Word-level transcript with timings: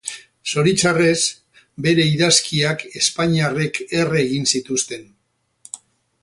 Zoritxarrez, 0.51 1.19
bere 1.87 2.05
idazkiak 2.13 2.81
espainiarrek 3.03 3.79
erre 4.01 4.21
egin 4.25 4.49
zituzten. 4.55 5.07